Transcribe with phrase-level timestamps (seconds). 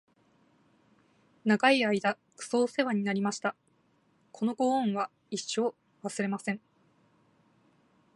[1.45, 3.55] 長い間クソおせわになりました！！！
[4.31, 6.61] このご恩は一生、忘れません！！